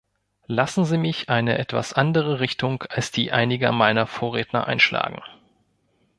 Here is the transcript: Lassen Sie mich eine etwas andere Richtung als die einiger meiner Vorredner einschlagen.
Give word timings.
Lassen 0.47 0.83
Sie 0.83 0.97
mich 0.97 1.29
eine 1.29 1.59
etwas 1.59 1.93
andere 1.93 2.39
Richtung 2.39 2.81
als 2.89 3.11
die 3.11 3.31
einiger 3.31 3.71
meiner 3.71 4.07
Vorredner 4.07 4.65
einschlagen. 4.65 5.21